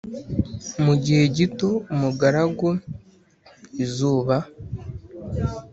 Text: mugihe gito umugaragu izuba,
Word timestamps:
mugihe 0.83 1.23
gito 1.37 1.69
umugaragu 1.93 2.69
izuba, 3.83 4.35